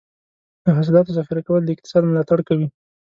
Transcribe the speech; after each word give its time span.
د 0.63 0.65
حاصلاتو 0.77 1.15
ذخیره 1.17 1.41
کول 1.47 1.61
د 1.65 1.69
اقتصاد 1.75 2.01
ملاتړ 2.07 2.39
کوي. 2.47 2.67